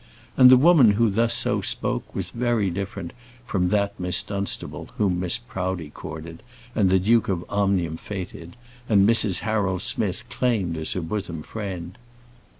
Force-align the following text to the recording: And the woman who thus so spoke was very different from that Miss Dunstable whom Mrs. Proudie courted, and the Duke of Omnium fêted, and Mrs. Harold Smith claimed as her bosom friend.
And 0.35 0.49
the 0.49 0.57
woman 0.57 0.93
who 0.93 1.11
thus 1.11 1.31
so 1.35 1.61
spoke 1.61 2.15
was 2.15 2.31
very 2.31 2.71
different 2.71 3.13
from 3.45 3.69
that 3.69 3.99
Miss 3.99 4.23
Dunstable 4.23 4.89
whom 4.97 5.21
Mrs. 5.21 5.41
Proudie 5.47 5.91
courted, 5.91 6.41
and 6.73 6.89
the 6.89 6.97
Duke 6.97 7.29
of 7.29 7.45
Omnium 7.47 7.97
fêted, 7.99 8.53
and 8.89 9.07
Mrs. 9.07 9.41
Harold 9.41 9.83
Smith 9.83 10.23
claimed 10.27 10.75
as 10.75 10.93
her 10.93 11.01
bosom 11.01 11.43
friend. 11.43 11.99